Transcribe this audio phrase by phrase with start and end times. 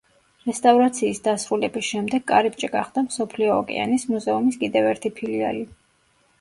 [0.45, 5.67] რესტავრაციის დასრულების შემდეგ კარიბჭე გახდა მსოფლიო ოკეანის მუზეუმის კიდევ ერთი ფილიალი.